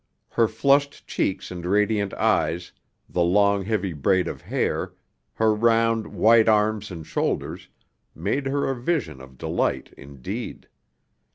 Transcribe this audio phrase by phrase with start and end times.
[0.29, 2.71] Her flushed cheeks and radiant eyes,
[3.07, 4.95] the long heavy braid of hair,
[5.35, 7.67] her round white arms and shoulders,
[8.15, 10.67] made her a vision of delight indeed.